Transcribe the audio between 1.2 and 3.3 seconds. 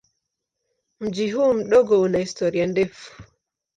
huu mdogo una historia ndefu.